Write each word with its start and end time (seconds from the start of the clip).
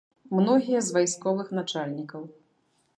Многія 0.37 0.79
з 0.87 0.95
вайсковых 0.97 1.47
начальнікаў. 1.61 2.27